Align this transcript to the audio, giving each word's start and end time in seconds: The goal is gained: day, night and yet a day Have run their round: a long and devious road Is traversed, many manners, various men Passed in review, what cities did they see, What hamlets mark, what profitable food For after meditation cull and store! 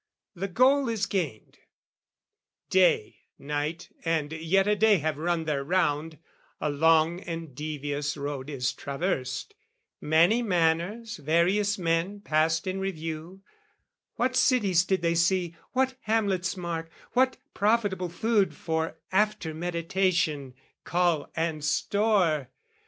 The 0.33 0.47
goal 0.47 0.89
is 0.89 1.05
gained: 1.05 1.59
day, 2.71 3.17
night 3.37 3.89
and 4.03 4.33
yet 4.33 4.67
a 4.67 4.75
day 4.75 4.97
Have 4.97 5.17
run 5.19 5.45
their 5.45 5.63
round: 5.63 6.17
a 6.59 6.71
long 6.71 7.19
and 7.21 7.53
devious 7.53 8.17
road 8.17 8.49
Is 8.49 8.73
traversed, 8.73 9.53
many 10.01 10.41
manners, 10.41 11.17
various 11.17 11.77
men 11.77 12.19
Passed 12.19 12.65
in 12.65 12.79
review, 12.79 13.43
what 14.15 14.35
cities 14.35 14.85
did 14.85 15.03
they 15.03 15.13
see, 15.13 15.55
What 15.73 15.93
hamlets 16.07 16.57
mark, 16.57 16.89
what 17.13 17.37
profitable 17.53 18.09
food 18.09 18.55
For 18.55 18.97
after 19.11 19.53
meditation 19.53 20.55
cull 20.83 21.29
and 21.35 21.63
store! 21.63 22.49